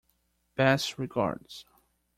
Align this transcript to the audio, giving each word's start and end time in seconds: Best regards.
Best 0.55 0.97
regards. 0.97 1.67